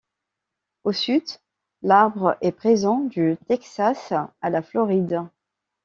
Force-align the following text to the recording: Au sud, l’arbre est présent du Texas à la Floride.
Au 0.83 0.93
sud, 0.93 1.21
l’arbre 1.83 2.35
est 2.41 2.53
présent 2.53 3.01
du 3.01 3.37
Texas 3.47 4.13
à 4.41 4.49
la 4.49 4.63
Floride. 4.63 5.21